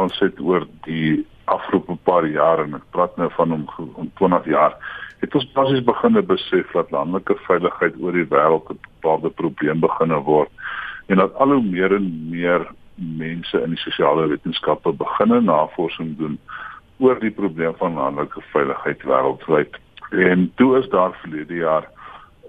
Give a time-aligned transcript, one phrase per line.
[0.00, 3.64] ons het oor die afgelope paar jare en ek praat nou van om,
[3.94, 4.76] om 20 jaar
[5.20, 10.14] het ons basies begin besef dat landelike veiligheid oor die wêreld 'n bepaalde probleem begin
[10.24, 10.50] word
[11.08, 16.38] en dat al hoe meer en meer mense in die sosiale wetenskappe begin navorsing doen
[16.98, 19.78] oor die probleem van landelike veiligheid wêreldwyd.
[20.10, 21.88] En toe is daar verlede jaar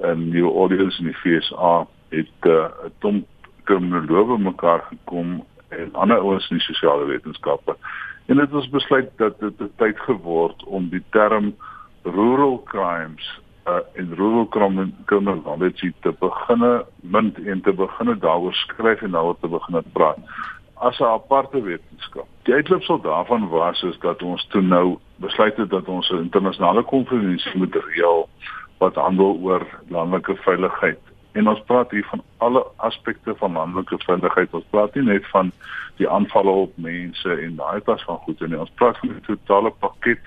[0.04, 3.28] in New Orleans in die FSA het eh, 'n uh, klomp
[3.64, 5.46] kriminologe mekaar gekom
[5.82, 7.76] en ander ouens in die sosiale wetenskappe.
[8.26, 11.56] En dit is besluit dat dit tyd geword om die term
[12.04, 14.48] rural crimes uh, en rural
[15.06, 20.18] criminality te beginne mint en te beginne daaroor skryf en daaroor te beginne praat
[20.82, 22.28] as 'n aparte wetenskap.
[22.44, 26.84] Die uitloopsel daarvan was is dat ons toe nou besluit het dat ons 'n internasionale
[26.84, 28.30] konferensie moet reël
[28.78, 31.00] wat handel oor landelike veiligheid.
[31.32, 34.54] En ons praat hier van alle aspekte van landelike veiligheid.
[34.54, 35.52] Ons praat nie net van
[36.02, 38.60] die aanvalle op mense en daai tas van goed nie.
[38.60, 40.20] Ons praat van 'n totale pakket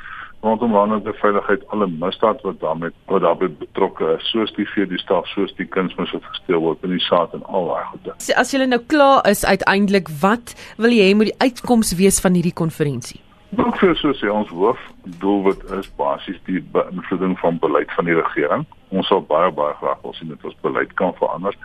[0.44, 5.00] rondom landelike veiligheid alle misdaad wat daarmee wat daarbey betrokke is soos die vee die
[5.00, 8.16] staf soos die kunsmis wat gesteel word in die saad en al daai goede.
[8.36, 12.36] As jy nou klaar is uiteindelik wat wil jy hê moet die uitkoms wees van
[12.36, 13.20] hierdie konferensie?
[13.56, 14.80] Ook vir so sê ons hoof
[15.20, 18.64] doelwit is basies die beïnvloeding van beleid van die regering.
[18.88, 21.56] Ons sal baie baie graag wil sien dat ons beleid kan verander.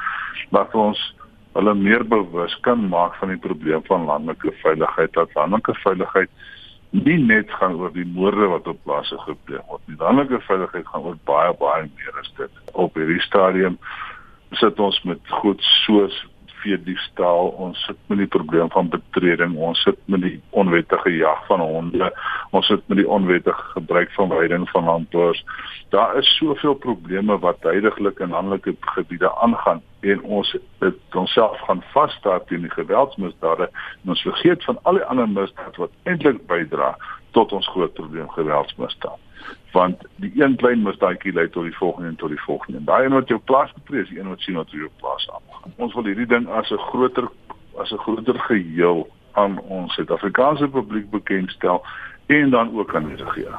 [0.54, 1.02] Dat ons
[1.58, 6.30] hulle meer bewus kan maak van die probleem van landelike veiligheid dat landelike veiligheid
[6.90, 9.98] nie net gaan oor die moorde wat op plase gepleeg word nie.
[10.02, 12.62] Landelike veiligheid gaan oor baie baie meer as dit.
[12.73, 13.80] Op hierdie stadium
[14.62, 16.26] sit ons met goed soos
[16.62, 21.46] vee diefstal, ons sit met die probleem van betreding, ons sit met die onwettige jag
[21.48, 22.12] van honde,
[22.56, 25.44] ons sit met die onwettige gebruik van weiding van landbouers.
[25.90, 31.84] Daar is soveel probleme wat tydiglik in landelike gebiede aangaan en ons het onsself gaan
[31.94, 33.70] vasstaar teen die geweldsmisdade
[34.04, 36.94] en ons vergeet van al die ander misdade wat eintlik bydra
[37.36, 39.28] tot ons groot probleem geweldsmisdade
[39.72, 42.78] want die een klein misdaadjie lei tot die volgende en tot die volgende.
[42.78, 45.48] En daai een wat jou plaas betref is een wat sien wat jou plaas aangaan
[45.77, 47.27] ons wil hierdie ding as 'n groter
[47.80, 51.86] as 'n groter geheel aan ons Suid-Afrikaanse publiek bekendstel
[52.25, 53.55] en dan ook aan die regering